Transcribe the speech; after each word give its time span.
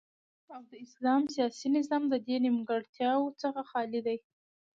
او 0.53 0.61
د 0.71 0.73
اسلام 0.85 1.23
سیاسی 1.35 1.67
نظام 1.77 2.03
ددی 2.11 2.37
نیمګړتیاو 2.45 3.23
څخه 3.41 3.61
خالی 3.69 3.99
دی 4.07 4.17